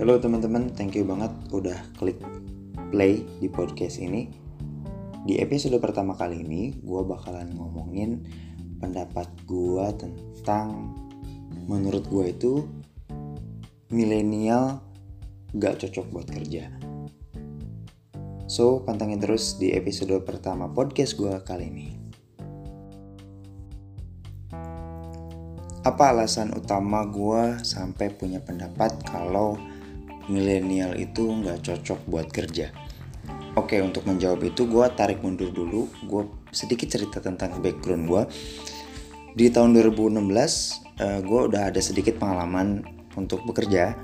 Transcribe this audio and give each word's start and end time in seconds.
Halo 0.00 0.16
teman-teman, 0.16 0.72
thank 0.72 0.96
you 0.96 1.04
banget 1.04 1.28
udah 1.52 1.76
klik 2.00 2.16
play 2.88 3.20
di 3.36 3.52
podcast 3.52 4.00
ini. 4.00 4.32
Di 5.28 5.36
episode 5.44 5.76
pertama 5.76 6.16
kali 6.16 6.40
ini, 6.40 6.72
gue 6.80 7.04
bakalan 7.04 7.52
ngomongin 7.52 8.24
pendapat 8.80 9.28
gue 9.44 9.86
tentang 10.00 10.96
menurut 11.68 12.08
gue 12.08 12.32
itu 12.32 12.64
milenial 13.92 14.80
gak 15.60 15.84
cocok 15.84 16.06
buat 16.08 16.32
kerja. 16.32 16.72
So, 18.48 18.80
pantengin 18.80 19.20
terus 19.20 19.60
di 19.60 19.76
episode 19.76 20.16
pertama 20.24 20.64
podcast 20.72 21.12
gue 21.20 21.36
kali 21.44 21.64
ini. 21.68 21.88
Apa 25.84 26.16
alasan 26.16 26.56
utama 26.56 27.04
gue 27.04 27.60
sampai 27.60 28.08
punya 28.16 28.40
pendapat 28.40 28.96
kalau 29.04 29.60
milenial 30.30 30.94
itu 30.94 31.26
nggak 31.26 31.66
cocok 31.66 32.00
buat 32.06 32.30
kerja? 32.30 32.70
Oke, 33.58 33.82
untuk 33.82 34.06
menjawab 34.06 34.46
itu 34.46 34.70
gue 34.70 34.86
tarik 34.94 35.20
mundur 35.26 35.50
dulu. 35.50 35.90
Gue 36.06 36.30
sedikit 36.54 36.86
cerita 36.86 37.18
tentang 37.18 37.58
background 37.58 38.06
gue. 38.06 38.22
Di 39.34 39.50
tahun 39.50 39.74
2016, 39.74 40.22
uh, 41.02 41.20
gue 41.20 41.40
udah 41.50 41.74
ada 41.74 41.80
sedikit 41.82 42.16
pengalaman 42.22 42.86
untuk 43.18 43.42
bekerja. 43.42 43.98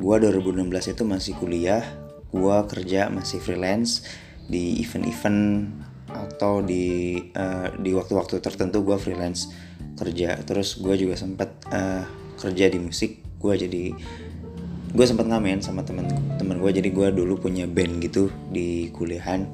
Gue 0.00 0.16
2016 0.16 0.96
itu 0.96 1.02
masih 1.04 1.36
kuliah, 1.36 1.84
gue 2.32 2.56
kerja 2.72 3.12
masih 3.12 3.36
freelance 3.36 4.08
di 4.48 4.80
event-event 4.80 5.68
atau 6.10 6.58
di 6.64 7.14
uh, 7.36 7.70
di 7.78 7.94
waktu-waktu 7.94 8.42
tertentu 8.42 8.82
gue 8.82 8.98
freelance 8.98 9.52
kerja 9.94 10.40
terus 10.42 10.80
gue 10.80 10.94
juga 10.98 11.14
sempat 11.14 11.54
uh, 11.70 12.02
kerja 12.40 12.66
di 12.72 12.78
musik 12.82 13.22
gue 13.38 13.54
jadi 13.54 13.84
gue 14.90 15.06
sempat 15.06 15.30
ngamen 15.30 15.62
sama 15.62 15.86
temen-temen 15.86 16.56
gue 16.58 16.70
jadi 16.82 16.90
gue 16.90 17.08
dulu 17.14 17.38
punya 17.38 17.70
band 17.70 18.02
gitu 18.02 18.26
di 18.50 18.90
kuliahan 18.90 19.46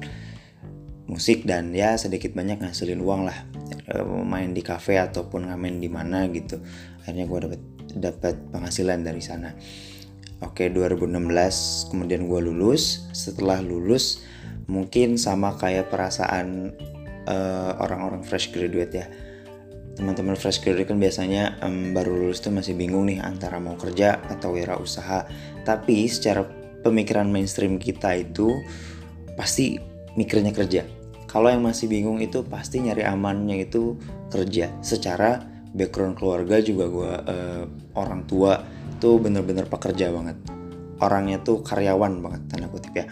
musik 1.07 1.45
dan 1.47 1.71
ya 1.71 1.95
sedikit 1.95 2.35
banyak 2.35 2.59
ngasilin 2.59 2.99
uang 2.99 3.31
lah. 3.31 3.47
Main 4.27 4.51
di 4.51 4.59
cafe 4.59 4.99
ataupun 4.99 5.47
ngamen 5.47 5.79
di 5.79 5.87
mana 5.87 6.27
gitu. 6.27 6.59
Akhirnya 7.01 7.25
gue 7.25 7.39
dapat 7.47 7.61
dapat 7.95 8.35
penghasilan 8.51 9.07
dari 9.07 9.23
sana. 9.23 9.55
Oke 10.43 10.67
2016 10.67 11.89
kemudian 11.95 12.27
gue 12.27 12.39
lulus. 12.43 13.07
Setelah 13.15 13.63
lulus 13.63 14.19
mungkin 14.67 15.15
sama 15.15 15.55
kayak 15.55 15.87
perasaan 15.87 16.75
eh, 17.23 17.71
orang-orang 17.79 18.19
uh, 18.19 18.27
fresh 18.27 18.51
graduate 18.51 18.91
ya 18.91 19.07
teman-teman 19.97 20.37
fresh 20.37 20.61
graduate 20.61 20.93
kan 20.93 21.01
biasanya 21.01 21.57
um, 21.65 21.91
baru 21.91 22.13
lulus 22.13 22.37
tuh 22.37 22.53
masih 22.53 22.77
bingung 22.77 23.09
nih 23.09 23.17
antara 23.17 23.57
mau 23.57 23.73
kerja 23.73 24.21
atau 24.29 24.53
wirausaha. 24.53 25.25
Tapi 25.65 26.05
secara 26.05 26.45
pemikiran 26.85 27.25
mainstream 27.25 27.81
kita 27.81 28.13
itu 28.13 28.53
pasti 29.33 29.81
mikirnya 30.13 30.53
kerja. 30.53 30.85
Kalau 31.25 31.49
yang 31.49 31.65
masih 31.65 31.89
bingung 31.89 32.21
itu 32.21 32.45
pasti 32.45 32.79
nyari 32.85 33.03
amannya 33.03 33.65
itu 33.65 33.97
kerja. 34.29 34.69
Secara 34.85 35.41
background 35.73 36.15
keluarga 36.15 36.61
juga 36.61 36.85
gue 36.87 37.11
uh, 37.27 37.63
orang 37.97 38.29
tua 38.29 38.61
tuh 39.01 39.17
bener-bener 39.17 39.65
pekerja 39.65 40.13
banget. 40.13 40.37
Orangnya 41.01 41.41
tuh 41.41 41.65
karyawan 41.65 42.21
banget 42.21 42.41
tanda 42.53 42.69
kutip 42.69 42.93
ya 42.93 43.05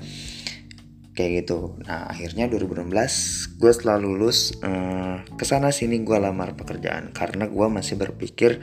kayak 1.15 1.47
gitu. 1.47 1.79
Nah 1.87 2.11
akhirnya 2.11 2.51
2016 2.51 3.55
gue 3.57 3.71
setelah 3.71 3.97
lulus 3.97 4.53
eh, 4.59 5.23
ke 5.23 5.47
sana 5.47 5.71
sini 5.71 6.03
gue 6.03 6.17
lamar 6.19 6.53
pekerjaan 6.59 7.15
karena 7.15 7.47
gue 7.47 7.67
masih 7.71 7.95
berpikir 7.95 8.59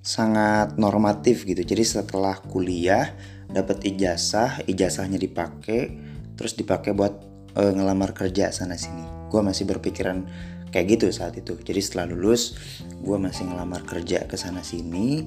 sangat 0.00 0.78
normatif 0.78 1.42
gitu. 1.42 1.66
Jadi 1.66 1.82
setelah 1.82 2.38
kuliah 2.38 3.10
dapat 3.50 3.82
ijazah 3.82 4.62
ijazahnya 4.70 5.18
dipakai 5.18 5.90
terus 6.38 6.54
dipakai 6.54 6.94
buat 6.94 7.14
eh, 7.58 7.72
ngelamar 7.74 8.14
kerja 8.14 8.54
sana 8.54 8.78
sini. 8.78 9.02
Gue 9.26 9.42
masih 9.42 9.66
berpikiran 9.66 10.22
kayak 10.70 10.86
gitu 10.96 11.10
saat 11.10 11.34
itu. 11.34 11.58
Jadi 11.58 11.82
setelah 11.82 12.14
lulus 12.14 12.54
gue 13.02 13.18
masih 13.18 13.50
ngelamar 13.50 13.82
kerja 13.82 14.22
ke 14.30 14.38
sana 14.38 14.62
sini. 14.62 15.26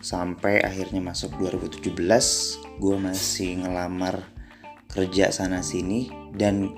Sampai 0.00 0.64
akhirnya 0.64 1.00
masuk 1.00 1.36
2017 1.36 1.92
gue 2.80 2.96
masih 2.96 3.64
ngelamar 3.64 4.39
kerja 4.90 5.30
sana 5.30 5.62
sini 5.62 6.10
dan 6.34 6.74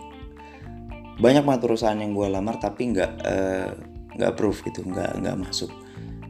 banyak 1.21 1.45
banget 1.45 1.61
perusahaan 1.65 1.97
yang 1.99 2.17
gue 2.17 2.29
lamar 2.29 2.57
tapi 2.61 2.93
nggak 2.93 3.13
eh, 3.25 3.69
nggak 4.17 4.29
uh, 4.29 4.33
approve 4.33 4.59
gitu 4.69 4.85
nggak 4.85 5.23
nggak 5.23 5.37
masuk. 5.39 5.71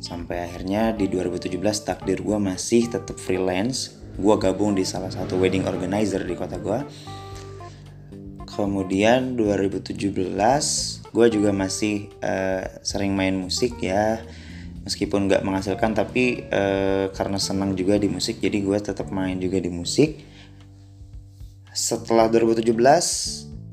Sampai 0.02 0.50
akhirnya 0.50 0.90
di 0.90 1.06
2017 1.06 1.62
takdir 1.86 2.18
gue 2.18 2.38
masih 2.38 2.90
tetap 2.90 3.16
freelance. 3.18 4.02
Gue 4.18 4.34
gabung 4.36 4.74
di 4.74 4.82
salah 4.84 5.08
satu 5.08 5.38
wedding 5.38 5.64
organizer 5.64 6.20
di 6.26 6.34
kota 6.36 6.60
gue 6.60 6.80
kemudian 8.52 9.32
2017 9.32 10.12
gue 11.12 11.26
juga 11.32 11.50
masih 11.56 12.12
uh, 12.20 12.68
sering 12.84 13.16
main 13.16 13.32
musik 13.32 13.80
ya. 13.80 14.20
Meskipun 14.82 15.30
nggak 15.30 15.46
menghasilkan 15.46 15.94
tapi 15.94 16.42
uh, 16.50 17.08
karena 17.14 17.38
senang 17.38 17.78
juga 17.78 17.96
di 18.02 18.10
musik 18.10 18.42
jadi 18.42 18.58
gue 18.60 18.78
tetap 18.82 19.14
main 19.14 19.38
juga 19.38 19.62
di 19.62 19.70
musik 19.70 20.31
setelah 21.72 22.28
2017 22.28 22.68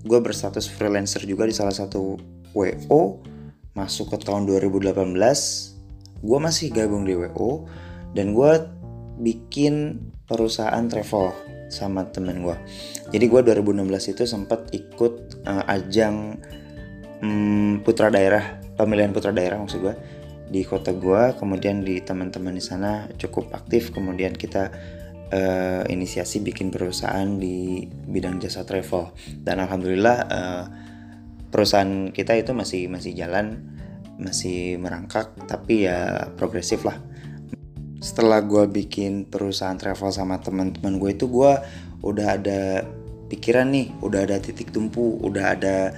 gue 0.08 0.20
berstatus 0.24 0.72
freelancer 0.72 1.28
juga 1.28 1.44
di 1.44 1.52
salah 1.52 1.76
satu 1.76 2.16
WO 2.56 3.20
masuk 3.76 4.16
ke 4.16 4.18
tahun 4.24 4.48
2018 4.48 4.96
gue 6.24 6.40
masih 6.40 6.72
gabung 6.72 7.04
di 7.04 7.20
WO 7.20 7.68
dan 8.16 8.32
gue 8.32 8.52
bikin 9.20 10.00
perusahaan 10.24 10.88
travel 10.88 11.36
sama 11.68 12.08
temen 12.08 12.40
gue 12.40 12.56
jadi 13.12 13.26
gue 13.28 13.42
2016 13.52 14.16
itu 14.16 14.24
sempat 14.24 14.72
ikut 14.72 15.44
uh, 15.44 15.68
ajang 15.68 16.40
um, 17.20 17.84
putra 17.84 18.08
daerah 18.08 18.64
pemilihan 18.80 19.12
putra 19.12 19.36
daerah 19.36 19.60
maksud 19.60 19.84
gue 19.84 19.96
di 20.50 20.64
kota 20.66 20.96
gue 20.96 21.36
kemudian 21.38 21.84
di 21.84 22.02
teman-teman 22.02 22.56
di 22.56 22.64
sana 22.64 23.06
cukup 23.20 23.54
aktif 23.54 23.92
kemudian 23.94 24.34
kita 24.34 24.72
uh, 25.34 25.84
inisiasi 25.86 26.42
bikin 26.42 26.70
perusahaan 26.74 27.28
di 27.38 27.86
bidang 27.86 28.42
jasa 28.42 28.66
travel. 28.66 29.14
Dan 29.42 29.62
alhamdulillah 29.64 30.18
uh, 30.30 30.64
perusahaan 31.50 32.14
kita 32.14 32.38
itu 32.38 32.54
masih 32.54 32.90
masih 32.90 33.18
jalan 33.18 33.66
masih 34.20 34.76
merangkak 34.78 35.32
tapi 35.48 35.88
ya 35.88 36.30
progresif 36.36 36.84
lah. 36.84 37.00
Setelah 38.00 38.44
gue 38.44 38.68
bikin 38.68 39.28
perusahaan 39.28 39.76
travel 39.76 40.12
sama 40.12 40.40
teman-teman 40.40 41.00
gue 41.00 41.10
itu 41.16 41.28
gue 41.28 41.52
udah 42.04 42.28
ada 42.40 42.84
pikiran 43.30 43.70
nih 43.70 43.94
udah 44.02 44.26
ada 44.26 44.42
titik 44.42 44.74
tumpu 44.74 45.22
udah 45.22 45.46
ada 45.54 45.94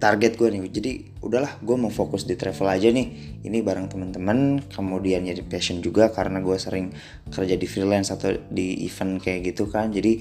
target 0.00 0.40
gue 0.40 0.48
nih. 0.48 0.60
Jadi 0.72 0.92
udahlah 1.20 1.60
gue 1.60 1.76
mau 1.76 1.92
fokus 1.92 2.24
di 2.24 2.34
travel 2.34 2.66
aja 2.66 2.88
nih. 2.88 3.38
Ini 3.44 3.60
bareng 3.60 3.92
teman-teman 3.92 4.64
kemudian 4.72 5.28
jadi 5.28 5.44
passion 5.44 5.84
juga 5.84 6.08
karena 6.08 6.40
gue 6.40 6.56
sering 6.56 6.90
kerja 7.28 7.54
di 7.54 7.66
freelance 7.68 8.08
atau 8.10 8.32
di 8.48 8.82
event 8.88 9.20
kayak 9.20 9.52
gitu 9.52 9.68
kan. 9.68 9.92
Jadi 9.92 10.18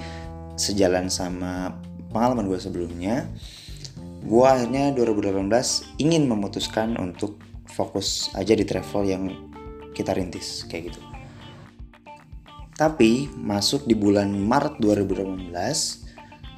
sejalan 0.59 1.07
sama 1.07 1.71
pengalaman 2.11 2.51
gue 2.51 2.59
sebelumnya 2.59 3.25
gue 4.19 4.43
akhirnya 4.43 4.91
2018 4.91 5.47
ingin 6.03 6.27
memutuskan 6.27 6.99
untuk 6.99 7.39
fokus 7.71 8.27
aja 8.35 8.51
di 8.51 8.67
travel 8.67 9.07
yang 9.07 9.23
kita 9.95 10.11
rintis 10.11 10.67
kayak 10.67 10.91
gitu. 10.91 11.01
Tapi 12.75 13.31
masuk 13.39 13.87
di 13.87 13.95
bulan 13.95 14.35
Maret 14.35 14.83
2018 14.83 15.55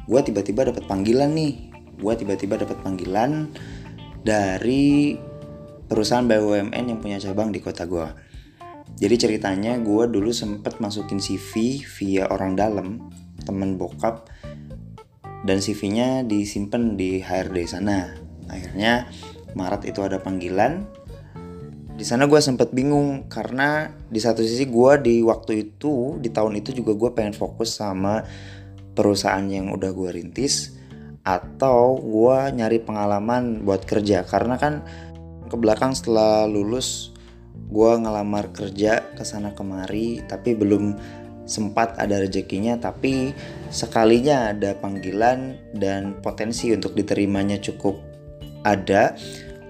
gue 0.10 0.20
tiba-tiba 0.26 0.74
dapat 0.74 0.90
panggilan 0.90 1.30
nih 1.30 1.71
gue 2.00 2.14
tiba-tiba 2.16 2.62
dapat 2.62 2.78
panggilan 2.80 3.52
dari 4.22 5.18
perusahaan 5.92 6.24
BUMN 6.24 6.86
yang 6.88 7.00
punya 7.04 7.20
cabang 7.20 7.52
di 7.52 7.60
kota 7.60 7.84
gue. 7.84 8.08
Jadi 9.02 9.16
ceritanya 9.18 9.76
gue 9.82 10.08
dulu 10.08 10.30
sempet 10.30 10.78
masukin 10.78 11.18
CV 11.18 11.82
via 11.84 12.30
orang 12.30 12.54
dalam, 12.54 13.12
temen 13.44 13.76
bokap, 13.76 14.30
dan 15.42 15.58
CV-nya 15.58 16.22
disimpan 16.24 16.96
di 16.96 17.18
HRD 17.20 17.58
sana. 17.66 18.14
Akhirnya 18.46 19.10
Maret 19.58 19.90
itu 19.90 20.06
ada 20.06 20.22
panggilan. 20.22 20.86
Di 21.98 22.06
sana 22.08 22.26
gue 22.26 22.40
sempet 22.42 22.74
bingung 22.74 23.30
karena 23.30 23.90
di 24.10 24.18
satu 24.18 24.42
sisi 24.42 24.70
gue 24.70 24.92
di 25.02 25.22
waktu 25.22 25.70
itu 25.70 26.18
di 26.18 26.30
tahun 26.34 26.62
itu 26.62 26.74
juga 26.74 26.98
gue 26.98 27.10
pengen 27.14 27.36
fokus 27.36 27.78
sama 27.78 28.26
perusahaan 28.96 29.44
yang 29.46 29.70
udah 29.70 29.92
gue 29.94 30.10
rintis 30.10 30.81
atau 31.22 32.00
gue 32.02 32.38
nyari 32.58 32.82
pengalaman 32.82 33.62
buat 33.62 33.86
kerja. 33.86 34.26
Karena 34.26 34.58
kan 34.58 34.82
ke 35.48 35.56
belakang 35.60 35.94
setelah 35.94 36.48
lulus 36.48 37.12
gue 37.72 37.92
ngelamar 38.00 38.52
kerja 38.52 39.16
ke 39.16 39.24
sana 39.24 39.56
kemari 39.56 40.20
tapi 40.28 40.56
belum 40.56 40.96
sempat 41.46 42.00
ada 42.00 42.24
rezekinya. 42.24 42.80
Tapi 42.80 43.36
sekalinya 43.70 44.56
ada 44.56 44.74
panggilan 44.80 45.60
dan 45.76 46.18
potensi 46.24 46.72
untuk 46.72 46.96
diterimanya 46.96 47.60
cukup 47.60 48.00
ada. 48.64 49.14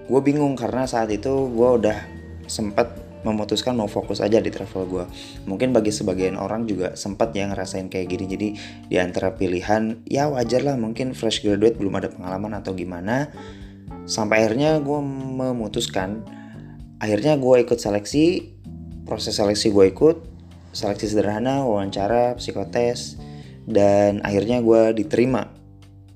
Gue 0.06 0.20
bingung 0.22 0.54
karena 0.54 0.86
saat 0.86 1.10
itu 1.10 1.50
gue 1.50 1.70
udah 1.82 1.98
sempat 2.46 3.01
memutuskan 3.22 3.78
mau 3.78 3.86
fokus 3.86 4.18
aja 4.18 4.42
di 4.42 4.50
travel 4.50 4.86
gue 4.90 5.04
mungkin 5.46 5.70
bagi 5.70 5.94
sebagian 5.94 6.34
orang 6.38 6.66
juga 6.66 6.98
sempat 6.98 7.34
yang 7.34 7.54
ngerasain 7.54 7.86
kayak 7.86 8.06
gini. 8.10 8.24
Jadi 8.26 8.48
di 8.90 8.96
antara 8.98 9.34
pilihan 9.34 10.02
ya 10.06 10.26
wajar 10.30 10.66
lah 10.66 10.76
mungkin 10.78 11.14
fresh 11.14 11.42
graduate 11.46 11.78
belum 11.78 11.98
ada 11.98 12.10
pengalaman 12.10 12.58
atau 12.58 12.74
gimana. 12.74 13.30
Sampai 14.04 14.42
akhirnya 14.42 14.82
gue 14.82 15.00
memutuskan 15.38 16.26
akhirnya 17.02 17.34
gue 17.38 17.56
ikut 17.66 17.78
seleksi 17.78 18.54
proses 19.02 19.34
seleksi 19.34 19.74
gue 19.74 19.90
ikut 19.90 20.16
seleksi 20.72 21.10
sederhana 21.10 21.66
wawancara 21.66 22.38
psikotes 22.38 23.18
dan 23.66 24.22
akhirnya 24.22 24.62
gue 24.62 25.02
diterima 25.02 25.50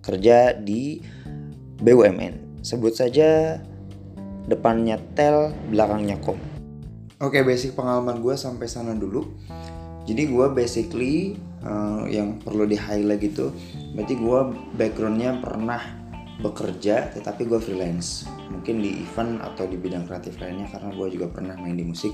kerja 0.01 0.55
di 0.55 1.03
BUMN 1.83 2.63
sebut 2.63 2.95
saja 2.95 3.61
depannya 4.47 5.03
tel 5.19 5.51
belakangnya 5.69 6.17
kom 6.23 6.39
Oke, 7.17 7.41
okay, 7.41 7.49
basic 7.49 7.73
pengalaman 7.73 8.21
gue 8.21 8.37
sampai 8.37 8.69
sana 8.69 8.93
dulu. 8.93 9.25
Jadi 10.05 10.29
gue 10.29 10.47
basically 10.53 11.41
uh, 11.65 12.05
yang 12.05 12.37
perlu 12.45 12.69
di 12.69 12.77
highlight 12.77 13.25
gitu, 13.25 13.57
berarti 13.97 14.21
gue 14.21 14.41
backgroundnya 14.77 15.41
pernah 15.41 15.81
bekerja, 16.45 17.17
tetapi 17.17 17.49
gue 17.49 17.57
freelance. 17.57 18.29
Mungkin 18.53 18.85
di 18.85 19.01
event 19.01 19.41
atau 19.41 19.65
di 19.65 19.81
bidang 19.81 20.05
kreatif 20.05 20.37
lainnya 20.37 20.69
karena 20.69 20.93
gue 20.93 21.09
juga 21.17 21.33
pernah 21.33 21.57
main 21.57 21.81
di 21.81 21.89
musik. 21.89 22.13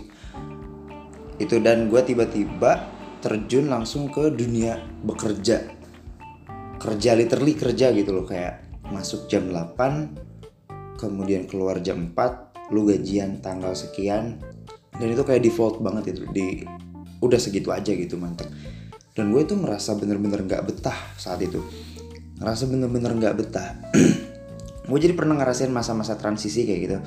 Itu 1.35 1.59
dan 1.59 1.91
gue 1.91 1.99
tiba-tiba 1.99 2.87
terjun 3.19 3.75
langsung 3.75 4.07
ke 4.07 4.31
dunia 4.31 4.79
bekerja. 5.03 5.67
Kerja 6.79 7.11
literally 7.19 7.59
kerja 7.59 7.91
gitu 7.91 8.15
loh 8.15 8.23
kayak 8.23 8.87
masuk 8.87 9.27
jam 9.27 9.51
8 9.51 10.95
kemudian 10.95 11.51
keluar 11.51 11.83
jam 11.83 12.15
4 12.15 12.71
lu 12.71 12.87
gajian 12.87 13.43
tanggal 13.43 13.75
sekian 13.75 14.39
dan 14.97 15.09
itu 15.09 15.23
kayak 15.25 15.41
default 15.41 15.81
banget 15.81 16.17
itu 16.17 16.23
di 16.33 16.47
udah 17.23 17.39
segitu 17.39 17.71
aja 17.73 17.95
gitu 17.95 18.19
mantep. 18.19 18.51
Dan 19.13 19.29
gue 19.33 19.45
itu 19.45 19.55
merasa 19.57 19.93
bener-bener 19.93 20.45
nggak 20.45 20.63
betah 20.69 20.97
saat 21.21 21.41
itu. 21.45 21.61
Ngerasa 22.41 22.65
bener-bener 22.69 23.13
nggak 23.13 23.35
betah. 23.39 23.77
Gue 24.91 24.99
jadi 24.99 25.15
pernah 25.15 25.39
ngerasain 25.39 25.71
masa-masa 25.71 26.19
transisi 26.19 26.67
kayak 26.67 26.81
gitu. 26.83 26.99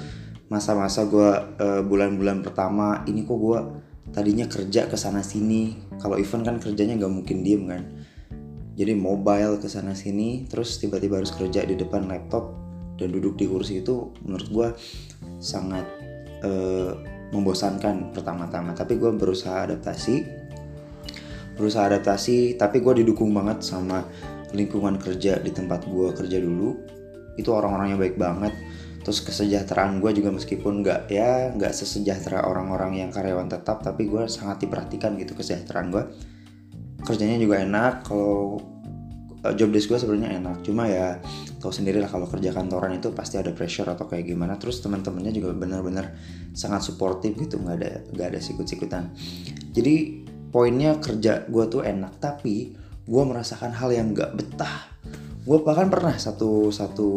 Masa-masa 0.47 1.11
gue 1.11 1.29
uh, 1.59 1.83
bulan-bulan 1.83 2.39
pertama 2.39 3.03
ini 3.03 3.27
kok 3.27 3.35
gue 3.35 3.59
tadinya 4.15 4.47
kerja 4.47 4.87
ke 4.87 4.95
sana 4.95 5.19
sini. 5.19 5.75
Kalau 5.99 6.15
event 6.15 6.47
kan 6.47 6.55
kerjanya 6.63 6.95
nggak 6.95 7.11
mungkin 7.11 7.43
diem 7.43 7.67
kan. 7.67 7.83
Jadi 8.79 8.95
mobile 8.95 9.59
ke 9.59 9.67
sana 9.67 9.91
sini 9.91 10.47
terus 10.47 10.79
tiba-tiba 10.79 11.19
harus 11.19 11.35
kerja 11.35 11.67
di 11.67 11.75
depan 11.75 12.07
laptop 12.07 12.55
dan 12.95 13.11
duduk 13.11 13.35
di 13.35 13.43
kursi 13.43 13.83
itu 13.83 14.15
menurut 14.23 14.47
gue 14.47 14.67
sangat 15.43 15.83
uh, 16.47 16.95
membosankan 17.35 18.15
pertama-tama. 18.15 18.71
Tapi 18.71 18.95
gue 18.95 19.11
berusaha 19.11 19.67
adaptasi. 19.67 20.23
Berusaha 21.55 21.87
adaptasi 21.87 22.55
tapi 22.59 22.79
gue 22.79 23.03
didukung 23.03 23.31
banget 23.31 23.63
sama 23.63 24.03
lingkungan 24.55 24.95
kerja 24.95 25.39
di 25.39 25.51
tempat 25.51 25.83
gue 25.87 26.09
kerja 26.15 26.37
dulu. 26.39 26.75
Itu 27.35 27.51
orang-orangnya 27.51 27.99
baik 27.99 28.15
banget. 28.15 28.55
Terus 29.05 29.21
kesejahteraan 29.21 30.01
gue 30.01 30.11
juga 30.17 30.33
meskipun 30.33 30.81
nggak 30.81 31.01
ya 31.13 31.53
nggak 31.53 31.77
sesejahtera 31.77 32.49
orang-orang 32.49 33.05
yang 33.05 33.13
karyawan 33.13 33.45
tetap 33.45 33.85
tapi 33.85 34.09
gue 34.09 34.25
sangat 34.25 34.65
diperhatikan 34.65 35.13
gitu 35.21 35.37
kesejahteraan 35.37 35.93
gue 35.93 36.03
kerjanya 37.05 37.37
juga 37.37 37.61
enak 37.61 38.01
kalau 38.01 38.57
job 39.53 39.69
desk 39.69 39.94
gue 39.94 40.00
sebenarnya 40.01 40.42
enak. 40.42 40.65
Cuma 40.65 40.89
ya 40.89 41.21
tau 41.62 41.69
sendiri 41.69 42.01
lah 42.01 42.09
kalau 42.09 42.25
kerja 42.25 42.50
kantoran 42.50 42.97
itu 42.97 43.13
pasti 43.13 43.38
ada 43.38 43.53
pressure 43.53 43.86
atau 43.86 44.09
kayak 44.09 44.25
gimana. 44.25 44.57
Terus 44.57 44.81
teman-temannya 44.81 45.30
juga 45.30 45.53
benar-benar 45.53 46.18
sangat 46.57 46.81
suportif 46.81 47.38
gitu 47.38 47.62
nggak 47.62 47.75
ada 47.77 47.92
nggak 48.09 48.27
ada 48.33 48.39
sikut-sikutan. 48.42 49.13
Jadi 49.75 50.25
poinnya 50.50 50.97
kerja 50.97 51.45
gue 51.45 51.65
tuh 51.68 51.83
enak 51.83 52.18
tapi 52.18 52.74
gue 53.06 53.24
merasakan 53.27 53.75
hal 53.75 53.94
yang 53.94 54.15
nggak 54.15 54.33
betah. 54.33 54.89
Gue 55.45 55.62
bahkan 55.62 55.92
pernah 55.92 56.18
satu 56.18 56.74
satu 56.74 57.09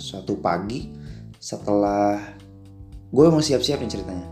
satu 0.00 0.38
pagi 0.40 0.88
setelah 1.36 2.16
gue 3.12 3.26
mau 3.28 3.42
siap-siap 3.42 3.82
nih 3.82 3.90
ceritanya. 3.90 4.26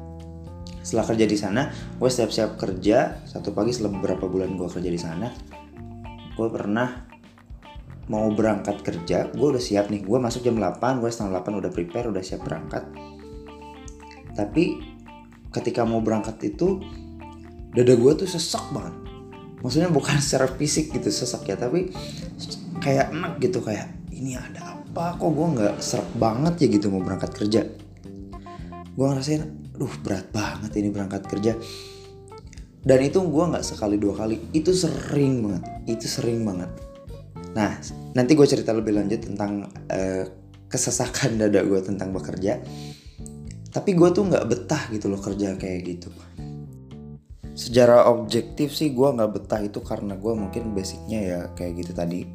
Setelah 0.84 1.04
kerja 1.08 1.24
di 1.24 1.36
sana 1.36 1.62
gue 1.72 2.10
siap-siap 2.12 2.60
kerja 2.60 3.24
satu 3.26 3.52
pagi 3.56 3.72
setelah 3.72 3.96
beberapa 3.96 4.28
bulan 4.28 4.56
gue 4.56 4.68
kerja 4.68 4.90
di 4.92 5.00
sana 5.00 5.28
gue 6.34 6.48
pernah 6.50 7.06
mau 8.04 8.28
berangkat 8.28 8.84
kerja 8.84 9.32
gue 9.32 9.46
udah 9.56 9.62
siap 9.62 9.88
nih. 9.88 10.04
Gue 10.04 10.18
masuk 10.20 10.44
jam 10.44 10.58
8 10.58 11.00
gue 11.00 11.08
setengah 11.08 11.40
8 11.40 11.60
udah 11.60 11.70
prepare 11.72 12.10
udah 12.10 12.22
siap 12.22 12.44
berangkat. 12.44 12.84
Tapi 14.34 14.64
ketika 15.54 15.86
mau 15.86 16.02
berangkat 16.02 16.36
itu 16.42 16.82
dada 17.72 17.94
gue 17.94 18.12
tuh 18.18 18.28
sesak 18.28 18.66
banget. 18.74 18.94
Maksudnya 19.64 19.88
bukan 19.88 20.20
secara 20.20 20.50
fisik 20.50 20.92
gitu 20.92 21.08
sesak 21.08 21.48
ya 21.48 21.56
tapi 21.56 21.88
kayak 22.84 23.16
enak 23.16 23.40
gitu 23.40 23.64
kayak 23.64 23.88
ini 24.12 24.36
ada 24.36 24.76
apa? 24.76 25.16
Kok 25.16 25.30
gue 25.32 25.46
nggak 25.58 25.74
serak 25.80 26.10
banget 26.20 26.54
ya 26.60 26.66
gitu 26.68 26.92
mau 26.92 27.00
berangkat 27.00 27.32
kerja? 27.32 27.64
Gue 28.94 29.06
ngerasain 29.08 29.64
duh 29.74 29.90
berat 30.06 30.30
banget 30.30 30.70
ini 30.78 30.92
berangkat 30.94 31.26
kerja 31.26 31.58
dan 32.84 33.00
itu 33.00 33.24
gue 33.24 33.44
nggak 33.48 33.64
sekali 33.64 33.96
dua 33.96 34.12
kali. 34.12 34.36
Itu 34.52 34.76
sering 34.76 35.40
banget. 35.40 35.64
Itu 35.88 36.06
sering 36.06 36.44
banget. 36.44 36.70
Nah 37.56 37.80
nanti 38.12 38.36
gue 38.36 38.44
cerita 38.44 38.76
lebih 38.76 38.92
lanjut 38.92 39.24
tentang 39.24 39.72
uh, 39.88 40.24
kesesakan 40.68 41.36
dada 41.40 41.64
gue 41.64 41.80
tentang 41.80 42.12
bekerja. 42.12 42.60
Tapi 43.72 43.90
gue 43.96 44.08
tuh 44.12 44.28
nggak 44.28 44.46
betah 44.46 44.82
gitu 44.92 45.08
loh 45.08 45.18
kerja 45.18 45.56
kayak 45.56 45.80
gitu. 45.82 46.12
Secara 47.56 48.06
objektif 48.12 48.76
sih 48.76 48.92
gue 48.92 49.08
nggak 49.08 49.32
betah 49.32 49.60
itu 49.64 49.80
karena 49.80 50.14
gue 50.20 50.32
mungkin 50.36 50.76
basicnya 50.76 51.20
ya 51.24 51.40
kayak 51.56 51.82
gitu 51.82 51.92
tadi. 51.96 52.28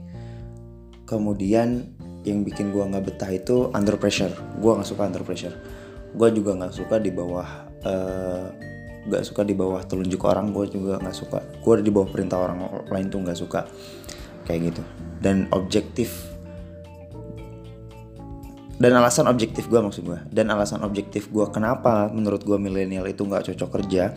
Kemudian 1.05 1.95
yang 2.25 2.43
bikin 2.43 2.73
gue 2.73 2.83
nggak 2.83 3.05
betah 3.05 3.31
itu 3.31 3.69
under 3.71 3.95
pressure. 4.01 4.33
Gue 4.57 4.75
nggak 4.75 4.89
suka 4.89 5.05
under 5.05 5.21
pressure. 5.21 5.53
Gue 6.17 6.33
juga 6.33 6.57
nggak 6.57 6.73
suka 6.73 6.97
di 6.97 7.13
bawah 7.13 7.47
uh, 7.85 8.68
gak 9.09 9.25
suka 9.25 9.41
di 9.41 9.57
bawah 9.57 9.81
telunjuk 9.83 10.21
orang 10.23 10.53
gue 10.53 10.69
juga 10.69 11.01
nggak 11.01 11.17
suka. 11.17 11.39
Gue 11.65 11.81
di 11.81 11.89
bawah 11.89 12.07
perintah 12.07 12.37
orang 12.37 12.85
lain 12.87 13.09
tuh 13.09 13.19
nggak 13.25 13.39
suka. 13.39 13.65
Kayak 14.45 14.73
gitu. 14.73 14.81
Dan 15.19 15.49
objektif 15.51 16.29
dan 18.79 18.95
alasan 18.95 19.27
objektif 19.27 19.67
gue 19.67 19.75
maksud 19.75 20.07
gue 20.07 20.19
dan 20.31 20.47
alasan 20.55 20.87
objektif 20.87 21.27
gue 21.27 21.43
kenapa 21.51 22.07
menurut 22.15 22.47
gue 22.47 22.55
milenial 22.55 23.03
itu 23.11 23.27
nggak 23.27 23.51
cocok 23.51 23.69
kerja 23.75 24.15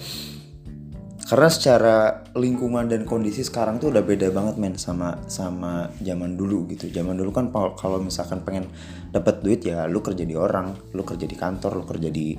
karena 1.33 1.49
secara 1.49 1.97
lingkungan 2.37 2.93
dan 2.93 3.09
kondisi 3.09 3.41
sekarang 3.41 3.81
tuh 3.81 3.89
udah 3.89 4.05
beda 4.05 4.29
banget 4.35 4.61
men 4.61 4.77
sama 4.77 5.17
sama 5.33 5.89
zaman 6.05 6.37
dulu 6.37 6.69
gitu. 6.69 6.93
Zaman 6.93 7.17
dulu 7.17 7.33
kan 7.33 7.49
kalau 7.79 8.05
misalkan 8.05 8.45
pengen 8.45 8.69
dapat 9.15 9.41
duit 9.41 9.65
ya 9.65 9.89
lu 9.89 10.05
kerja 10.05 10.29
di 10.29 10.37
orang 10.37 10.77
lu 10.93 11.01
kerja 11.07 11.25
di 11.25 11.33
kantor 11.33 11.81
lu 11.81 11.85
kerja 11.89 12.13
di 12.13 12.37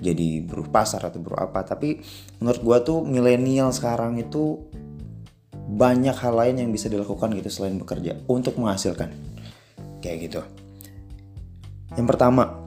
jadi 0.00 0.42
buruh 0.42 0.66
pasar 0.72 1.04
atau 1.06 1.20
buruh 1.20 1.44
apa. 1.44 1.62
Tapi 1.62 2.00
menurut 2.40 2.60
gue 2.60 2.78
tuh 2.82 2.98
milenial 3.04 3.70
sekarang 3.70 4.16
itu 4.18 4.58
banyak 5.70 6.16
hal 6.18 6.34
lain 6.34 6.66
yang 6.66 6.70
bisa 6.74 6.90
dilakukan 6.90 7.30
gitu 7.38 7.48
selain 7.52 7.78
bekerja 7.78 8.18
untuk 8.26 8.58
menghasilkan. 8.58 9.12
Kayak 10.02 10.16
gitu. 10.26 10.40
Yang 11.94 12.06
pertama 12.16 12.66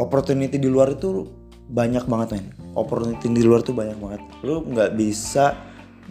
opportunity 0.00 0.56
di 0.56 0.70
luar 0.70 0.96
itu 0.96 1.28
banyak 1.70 2.08
banget 2.08 2.28
men. 2.38 2.46
Opportunity 2.78 3.26
di 3.28 3.42
luar 3.44 3.60
tuh 3.60 3.76
banyak 3.76 3.98
banget. 3.98 4.22
Lu 4.46 4.64
nggak 4.64 4.96
bisa 4.96 5.58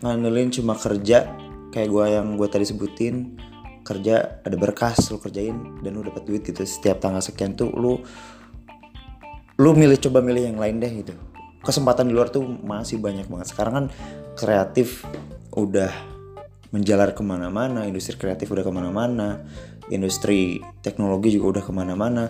ngandelin 0.03 0.51
cuma 0.53 0.77
kerja 0.77 1.27
kayak 1.73 1.89
gue 1.89 2.05
yang 2.07 2.27
gue 2.39 2.47
tadi 2.47 2.65
sebutin 2.65 3.35
kerja 3.83 4.45
ada 4.45 4.53
berkas 4.53 5.09
lu 5.09 5.17
kerjain 5.17 5.81
dan 5.81 5.97
lu 5.97 6.05
dapat 6.05 6.23
duit 6.29 6.45
gitu. 6.45 6.61
Setiap 6.61 7.01
tanggal 7.01 7.25
sekian 7.25 7.57
tuh 7.57 7.73
lu 7.73 7.97
lu 9.59 9.75
milih 9.75 9.99
coba 9.99 10.23
milih 10.23 10.55
yang 10.55 10.57
lain 10.57 10.79
deh 10.79 10.91
gitu. 11.03 11.13
Kesempatan 11.59 12.07
di 12.07 12.15
luar 12.15 12.31
tuh 12.31 12.47
masih 12.47 13.03
banyak 13.03 13.27
banget. 13.27 13.51
Sekarang 13.51 13.73
kan 13.75 13.85
kreatif 14.39 15.03
udah 15.51 15.91
menjalar 16.69 17.17
ke 17.17 17.25
mana-mana 17.25 17.89
industri 17.89 18.13
kreatif 18.15 18.53
udah 18.53 18.61
ke 18.61 18.69
mana-mana 18.69 19.41
industri 19.89 20.61
teknologi 20.85 21.35
juga 21.35 21.59
udah 21.59 21.63
ke 21.65 21.71
mana-mana. 21.73 22.23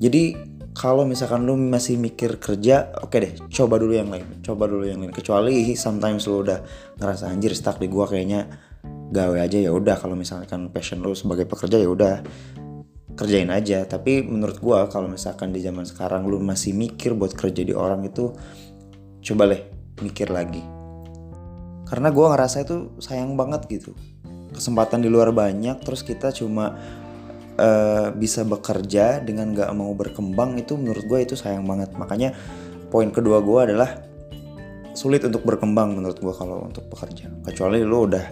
Jadi 0.00 0.38
kalau 0.70 1.04
misalkan 1.04 1.44
lu 1.44 1.58
masih 1.58 1.98
mikir 1.98 2.38
kerja 2.40 2.94
oke 3.04 3.10
okay 3.10 3.18
deh 3.20 3.32
coba 3.50 3.76
dulu 3.76 3.92
yang 3.92 4.08
lain 4.08 4.40
coba 4.40 4.70
dulu 4.70 4.86
yang 4.86 5.02
lain. 5.02 5.12
Kecuali 5.12 5.74
sometimes 5.76 6.24
lu 6.30 6.46
udah 6.46 6.62
ngerasa 6.96 7.28
anjir 7.28 7.52
stuck 7.52 7.76
di 7.82 7.90
gua 7.90 8.06
kayaknya 8.08 8.48
gawe 9.10 9.36
aja 9.36 9.58
ya 9.60 9.74
udah. 9.74 9.98
Kalau 9.98 10.14
misalkan 10.14 10.70
passion 10.70 11.02
lu 11.02 11.12
sebagai 11.12 11.44
pekerja 11.44 11.76
ya 11.76 11.90
udah 11.90 12.22
kerjain 13.20 13.52
aja. 13.52 13.84
Tapi 13.84 14.24
menurut 14.24 14.56
gue 14.56 14.78
kalau 14.88 15.12
misalkan 15.12 15.52
di 15.52 15.60
zaman 15.60 15.84
sekarang 15.84 16.24
lu 16.24 16.40
masih 16.40 16.72
mikir 16.72 17.12
buat 17.12 17.36
kerja 17.36 17.60
di 17.60 17.76
orang 17.76 18.08
itu 18.08 18.32
coba 19.20 19.52
deh 19.52 19.60
mikir 20.00 20.32
lagi. 20.32 20.64
Karena 21.84 22.08
gue 22.08 22.26
ngerasa 22.32 22.64
itu 22.64 22.96
sayang 22.96 23.36
banget 23.36 23.68
gitu. 23.68 23.92
Kesempatan 24.56 25.04
di 25.04 25.12
luar 25.12 25.36
banyak 25.36 25.84
terus 25.84 26.00
kita 26.00 26.32
cuma 26.32 26.80
uh, 27.60 28.08
bisa 28.16 28.42
bekerja 28.48 29.20
dengan 29.20 29.52
gak 29.52 29.68
mau 29.76 29.92
berkembang 29.92 30.56
itu 30.56 30.80
menurut 30.80 31.04
gue 31.04 31.18
itu 31.20 31.34
sayang 31.36 31.68
banget. 31.68 31.92
Makanya 31.92 32.32
poin 32.88 33.12
kedua 33.12 33.44
gue 33.44 33.60
adalah 33.60 34.10
sulit 34.96 35.22
untuk 35.22 35.46
berkembang 35.46 35.94
menurut 35.94 36.18
gue 36.18 36.34
kalau 36.34 36.66
untuk 36.66 36.82
bekerja 36.90 37.30
kecuali 37.46 37.78
lo 37.86 38.10
udah 38.10 38.24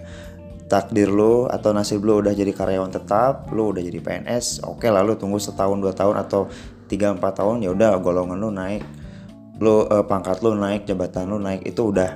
takdir 0.69 1.09
lo 1.09 1.49
atau 1.49 1.73
nasib 1.73 2.05
lo 2.05 2.21
udah 2.21 2.37
jadi 2.37 2.53
karyawan 2.53 2.93
tetap 2.93 3.49
lo 3.57 3.73
udah 3.73 3.81
jadi 3.81 3.99
PNS 3.99 4.69
oke 4.69 4.85
okay 4.85 4.93
lah 4.93 5.03
tunggu 5.17 5.41
setahun 5.41 5.81
dua 5.81 5.97
tahun 5.97 6.21
atau 6.21 6.47
tiga 6.89 7.13
empat 7.13 7.45
tahun 7.45 7.63
ya 7.63 7.71
udah 7.77 8.01
golongan 8.01 8.41
lo 8.41 8.51
naik. 8.51 8.83
Lo 9.61 9.85
uh, 9.85 10.03
pangkat 10.09 10.41
lo 10.41 10.57
naik 10.57 10.89
jabatan 10.89 11.29
lo 11.29 11.37
naik 11.37 11.69
itu 11.69 11.93
udah 11.93 12.11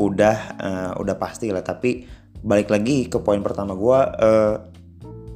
udah 0.00 0.36
uh, 0.58 0.92
udah 0.98 1.14
pasti 1.20 1.52
lah. 1.52 1.60
Tapi 1.60 2.08
balik 2.40 2.72
lagi 2.72 3.06
ke 3.06 3.20
poin 3.20 3.44
pertama 3.44 3.76
gue 3.76 3.98
uh, 4.00 4.54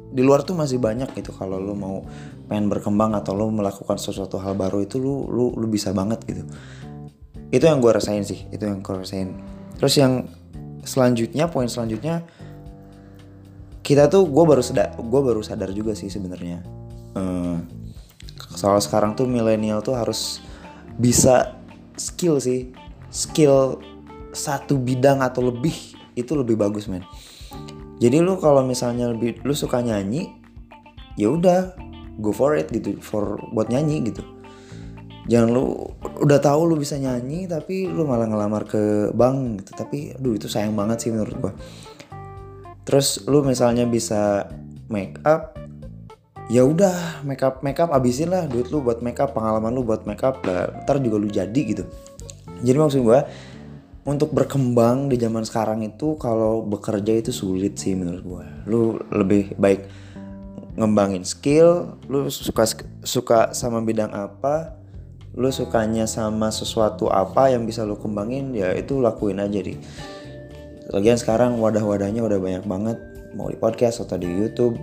di 0.08 0.24
luar 0.24 0.42
tuh 0.42 0.56
masih 0.56 0.80
banyak 0.80 1.12
gitu. 1.14 1.36
Kalau 1.36 1.60
lo 1.60 1.76
mau 1.76 2.00
pengen 2.48 2.72
berkembang 2.72 3.12
atau 3.12 3.36
lo 3.36 3.52
melakukan 3.52 4.00
sesuatu 4.00 4.40
hal 4.40 4.56
baru 4.56 4.80
itu 4.82 4.96
lo 4.96 5.28
lo 5.28 5.52
lo 5.52 5.66
bisa 5.68 5.92
banget 5.92 6.24
gitu. 6.24 6.42
Itu 7.52 7.68
yang 7.68 7.84
gue 7.84 7.92
rasain 7.92 8.24
sih 8.24 8.48
itu 8.48 8.64
yang 8.64 8.80
gue 8.80 8.94
rasain. 8.96 9.36
Terus 9.78 9.94
yang 10.00 10.26
selanjutnya 10.84 11.50
poin 11.50 11.66
selanjutnya 11.66 12.26
kita 13.82 14.10
tuh 14.12 14.28
gue 14.28 14.44
baru 14.44 14.60
sadar 14.60 14.94
gue 15.00 15.20
baru 15.24 15.40
sadar 15.40 15.72
juga 15.72 15.96
sih 15.96 16.12
sebenarnya. 16.12 16.60
Uh, 17.16 17.58
soal 18.52 18.78
sekarang 18.84 19.16
tuh 19.16 19.24
milenial 19.24 19.80
tuh 19.80 19.96
harus 19.96 20.44
bisa 21.00 21.56
skill 21.96 22.36
sih. 22.36 22.70
Skill 23.08 23.80
satu 24.36 24.76
bidang 24.76 25.24
atau 25.24 25.48
lebih 25.48 25.74
itu 26.12 26.36
lebih 26.36 26.60
bagus 26.60 26.84
men. 26.86 27.02
Jadi 27.98 28.20
lu 28.20 28.36
kalau 28.38 28.62
misalnya 28.62 29.10
lebih 29.10 29.40
lu 29.42 29.56
suka 29.56 29.80
nyanyi 29.80 30.30
ya 31.18 31.32
udah 31.34 31.74
go 32.22 32.30
for 32.30 32.54
it 32.54 32.70
gitu 32.70 32.94
for 33.02 33.40
buat 33.50 33.66
nyanyi 33.72 34.06
gitu 34.06 34.22
jangan 35.28 35.48
lu 35.52 35.76
udah 36.24 36.40
tahu 36.40 36.72
lu 36.72 36.80
bisa 36.80 36.96
nyanyi 36.96 37.44
tapi 37.44 37.86
lu 37.86 38.08
malah 38.08 38.26
ngelamar 38.26 38.64
ke 38.64 39.12
bank 39.12 39.62
gitu. 39.62 39.72
Tapi 39.76 39.98
aduh 40.16 40.34
itu 40.34 40.48
sayang 40.48 40.74
banget 40.74 41.04
sih 41.04 41.10
menurut 41.12 41.36
gua. 41.38 41.52
Terus 42.88 43.28
lu 43.28 43.44
misalnya 43.44 43.84
bisa 43.84 44.48
make 44.88 45.20
up 45.28 45.54
ya 46.48 46.64
udah 46.64 47.20
make 47.28 47.44
up 47.44 47.60
make 47.60 47.76
up 47.76 47.92
abisin 47.92 48.32
lah 48.32 48.48
duit 48.48 48.72
lu 48.72 48.80
buat 48.80 49.04
make 49.04 49.20
up 49.20 49.36
pengalaman 49.36 49.76
lu 49.76 49.84
buat 49.84 50.08
make 50.08 50.24
up 50.24 50.40
lah 50.48 50.72
ntar 50.88 50.96
juga 51.04 51.20
lu 51.20 51.28
jadi 51.28 51.60
gitu. 51.60 51.84
Jadi 52.64 52.76
maksud 52.80 53.04
gua 53.04 53.28
untuk 54.08 54.32
berkembang 54.32 55.12
di 55.12 55.20
zaman 55.20 55.44
sekarang 55.44 55.84
itu 55.84 56.16
kalau 56.16 56.64
bekerja 56.64 57.12
itu 57.20 57.28
sulit 57.28 57.76
sih 57.76 57.92
menurut 57.92 58.24
gua. 58.24 58.44
Lu 58.64 58.96
lebih 59.12 59.52
baik 59.60 59.84
ngembangin 60.78 61.26
skill 61.28 62.00
lu 62.08 62.32
suka 62.32 62.64
suka 63.04 63.52
sama 63.52 63.84
bidang 63.84 64.14
apa 64.14 64.78
lu 65.36 65.52
sukanya 65.52 66.08
sama 66.08 66.48
sesuatu 66.48 67.12
apa 67.12 67.52
yang 67.52 67.68
bisa 67.68 67.84
lu 67.84 67.98
kembangin 68.00 68.56
ya 68.56 68.72
itu 68.72 69.02
lakuin 69.02 69.42
aja 69.42 69.60
di. 69.60 69.76
Lagian 70.88 71.20
sekarang 71.20 71.60
wadah-wadahnya 71.60 72.24
udah 72.24 72.40
banyak 72.40 72.64
banget. 72.64 72.96
Mau 73.36 73.52
di 73.52 73.60
podcast 73.60 74.00
atau 74.00 74.16
di 74.16 74.24
YouTube 74.24 74.80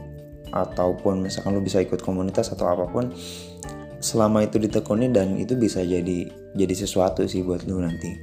ataupun 0.54 1.26
misalkan 1.26 1.58
lu 1.58 1.66
bisa 1.66 1.82
ikut 1.82 1.98
komunitas 2.06 2.54
atau 2.54 2.70
apa 2.70 2.86
pun 2.86 3.10
selama 4.06 4.46
itu 4.46 4.62
ditekuni 4.62 5.10
dan 5.10 5.34
itu 5.42 5.58
bisa 5.58 5.82
jadi 5.82 6.30
jadi 6.54 6.74
sesuatu 6.78 7.26
sih 7.26 7.42
buat 7.42 7.66
lu 7.66 7.82
nanti. 7.82 8.14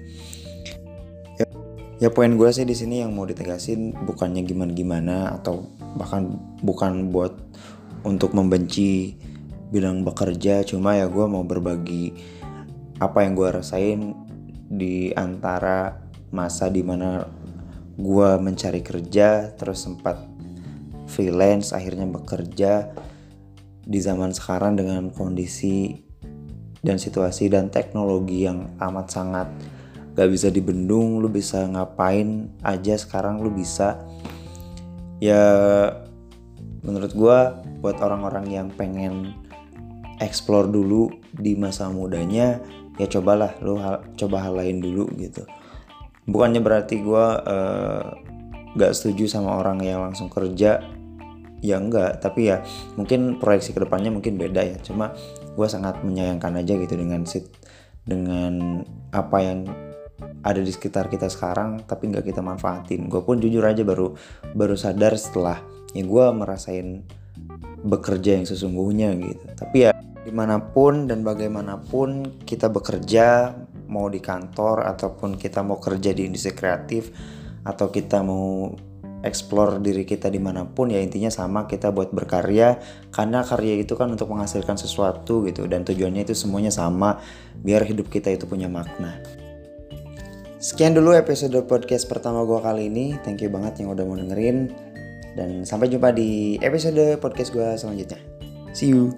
Ya, 1.43 1.47
ya 1.99 2.09
poin 2.14 2.38
gue 2.38 2.49
sih 2.55 2.62
di 2.62 2.73
sini 2.79 3.02
yang 3.02 3.12
mau 3.12 3.26
ditegasin 3.26 3.93
bukannya 4.07 4.47
gimana 4.47 4.71
gimana 4.71 5.17
atau 5.43 5.67
bahkan 5.99 6.38
bukan 6.62 7.11
buat 7.11 7.35
untuk 8.07 8.33
membenci 8.33 9.19
bilang 9.73 10.05
bekerja 10.05 10.61
cuma 10.69 11.00
ya 11.00 11.09
gue 11.09 11.25
mau 11.25 11.43
berbagi 11.43 12.12
apa 13.00 13.25
yang 13.25 13.33
gue 13.33 13.49
rasain 13.49 14.12
di 14.69 15.11
antara 15.17 15.97
masa 16.29 16.69
di 16.69 16.85
mana 16.85 17.25
gue 17.97 18.31
mencari 18.37 18.85
kerja 18.85 19.57
terus 19.57 19.88
sempat 19.88 20.21
freelance 21.09 21.73
akhirnya 21.73 22.05
bekerja 22.05 22.93
di 23.83 23.99
zaman 23.99 24.31
sekarang 24.31 24.79
dengan 24.79 25.11
kondisi 25.11 25.99
dan 26.83 26.99
situasi 26.99 27.50
dan 27.50 27.71
teknologi 27.71 28.47
yang 28.47 28.71
amat 28.79 29.07
sangat 29.11 29.49
gak 30.19 30.29
bisa 30.29 30.50
dibendung. 30.50 31.23
Lu 31.23 31.31
bisa 31.31 31.64
ngapain 31.67 32.50
aja 32.62 32.95
sekarang 32.99 33.41
lu 33.41 33.50
bisa. 33.55 34.02
Ya 35.23 35.43
menurut 36.83 37.14
gue 37.14 37.38
buat 37.79 37.97
orang-orang 38.02 38.47
yang 38.50 38.69
pengen 38.75 39.35
explore 40.23 40.71
dulu 40.71 41.11
di 41.35 41.59
masa 41.59 41.91
mudanya 41.91 42.62
ya 43.00 43.07
cobalah 43.09 43.57
lu 43.64 43.81
hal, 43.81 44.05
coba 44.17 44.49
hal 44.49 44.55
lain 44.57 44.79
dulu 44.79 45.09
gitu. 45.17 45.45
Bukannya 46.29 46.62
berarti 46.62 47.02
gue 47.02 47.26
uh, 47.43 48.05
gak 48.79 48.93
setuju 48.95 49.26
sama 49.26 49.59
orang 49.59 49.83
yang 49.83 50.00
langsung 50.05 50.31
kerja? 50.31 50.81
Ya 51.62 51.79
enggak 51.79 52.19
tapi 52.19 52.50
ya 52.50 52.67
mungkin 52.99 53.38
proyeksi 53.38 53.71
ke 53.71 53.83
depannya 53.83 54.11
mungkin 54.11 54.35
beda 54.38 54.62
ya. 54.67 54.76
Cuma 54.83 55.14
gue 55.55 55.67
sangat 55.71 56.02
menyayangkan 56.02 56.59
aja 56.59 56.75
gitu 56.75 56.95
dengan 56.99 57.23
sit 57.23 57.47
dengan 58.02 58.83
apa 59.14 59.38
yang 59.38 59.71
ada 60.43 60.59
di 60.59 60.75
sekitar 60.75 61.07
kita 61.07 61.31
sekarang 61.31 61.87
tapi 61.87 62.11
nggak 62.11 62.26
kita 62.26 62.43
manfaatin. 62.43 63.07
Gue 63.07 63.23
pun 63.23 63.38
jujur 63.38 63.62
aja 63.62 63.87
baru 63.87 64.14
baru 64.59 64.75
sadar 64.75 65.14
setelah 65.14 65.62
ya 65.95 66.02
gue 66.02 66.25
merasain 66.35 67.07
bekerja 67.83 68.43
yang 68.43 68.47
sesungguhnya 68.47 69.14
gitu. 69.23 69.47
Tapi 69.55 69.76
ya 69.87 70.02
di 70.23 70.31
mana 70.31 70.62
pun 70.62 71.11
dan 71.11 71.26
bagaimanapun 71.26 72.43
kita 72.47 72.71
bekerja 72.71 73.55
mau 73.91 74.07
di 74.07 74.23
kantor 74.23 74.87
ataupun 74.87 75.35
kita 75.37 75.67
mau 75.67 75.83
kerja 75.83 76.14
di 76.14 76.31
industri 76.31 76.55
kreatif 76.55 77.11
atau 77.67 77.91
kita 77.91 78.23
mau 78.23 78.71
explore 79.23 79.79
diri 79.79 80.02
kita 80.02 80.26
di 80.31 80.43
mana 80.43 80.67
pun 80.67 80.91
ya 80.91 80.99
intinya 80.99 81.31
sama 81.31 81.71
kita 81.71 81.95
buat 81.95 82.11
berkarya 82.11 82.79
karena 83.14 83.47
karya 83.47 83.83
itu 83.83 83.95
kan 83.95 84.11
untuk 84.11 84.31
menghasilkan 84.31 84.75
sesuatu 84.75 85.47
gitu 85.47 85.71
dan 85.71 85.87
tujuannya 85.87 86.26
itu 86.26 86.35
semuanya 86.35 86.75
sama 86.75 87.23
biar 87.62 87.87
hidup 87.87 88.11
kita 88.11 88.35
itu 88.35 88.47
punya 88.50 88.67
makna. 88.67 89.23
Sekian 90.62 90.95
dulu 90.95 91.11
episode 91.19 91.59
podcast 91.67 92.07
pertama 92.07 92.47
gue 92.47 92.59
kali 92.62 92.87
ini. 92.87 93.19
Thank 93.26 93.43
you 93.43 93.50
banget 93.50 93.83
yang 93.83 93.99
udah 93.99 94.07
mau 94.07 94.14
dengerin. 94.14 94.71
Dan 95.35 95.67
sampai 95.67 95.91
jumpa 95.91 96.14
di 96.14 96.55
episode 96.62 97.19
podcast 97.19 97.50
gue 97.50 97.67
selanjutnya. 97.75 98.23
See 98.71 98.95
you 98.95 99.11